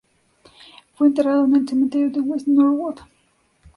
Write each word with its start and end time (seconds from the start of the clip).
Fue 0.95 1.05
enterrado 1.05 1.45
en 1.45 1.57
el 1.57 1.69
cementerio 1.69 2.09
de 2.09 2.21
West 2.21 2.47
Norwood. 2.47 3.01